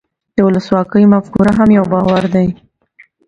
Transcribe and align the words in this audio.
د 0.35 0.37
ولسواکۍ 0.47 1.03
مفکوره 1.13 1.51
هم 1.57 1.69
یو 1.77 1.85
باور 1.93 2.23
دی. 2.33 2.47